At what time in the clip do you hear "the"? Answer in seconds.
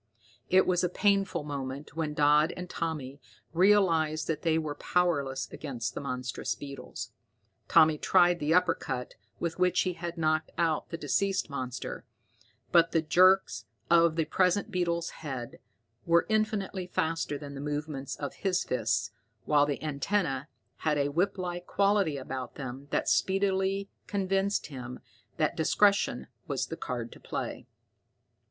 5.93-6.01, 8.39-8.51, 10.89-10.97, 12.93-13.01, 14.15-14.25, 17.53-17.61, 19.67-19.83, 26.65-26.75